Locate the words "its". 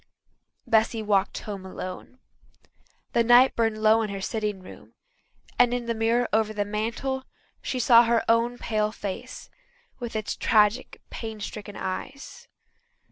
10.15-10.35